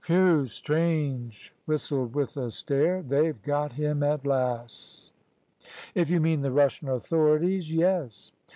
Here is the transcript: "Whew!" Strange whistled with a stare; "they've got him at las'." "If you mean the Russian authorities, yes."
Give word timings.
"Whew!" 0.07 0.47
Strange 0.47 1.53
whistled 1.67 2.15
with 2.15 2.35
a 2.35 2.49
stare; 2.49 3.03
"they've 3.03 3.39
got 3.43 3.73
him 3.73 4.01
at 4.01 4.25
las'." 4.25 5.11
"If 5.93 6.09
you 6.09 6.19
mean 6.19 6.41
the 6.41 6.49
Russian 6.51 6.89
authorities, 6.89 7.71
yes." 7.71 8.31